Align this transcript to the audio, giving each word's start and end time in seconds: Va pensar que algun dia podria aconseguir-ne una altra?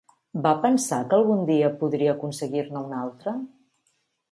Va 0.45 0.53
pensar 0.61 0.97
que 1.11 1.15
algun 1.17 1.43
dia 1.51 1.69
podria 1.83 2.15
aconseguir-ne 2.17 2.85
una 2.89 3.01
altra? 3.05 3.37